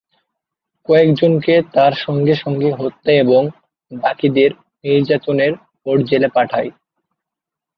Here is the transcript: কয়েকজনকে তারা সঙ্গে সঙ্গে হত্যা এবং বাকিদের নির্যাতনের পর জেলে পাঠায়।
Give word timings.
কয়েকজনকে 0.89 1.53
তারা 1.73 1.95
সঙ্গে 2.05 2.33
সঙ্গে 2.35 2.69
হত্যা 2.73 3.11
এবং 3.23 3.41
বাকিদের 3.91 4.49
নির্যাতনের 4.83 5.53
পর 5.83 5.95
জেলে 6.09 6.29
পাঠায়। 6.35 6.69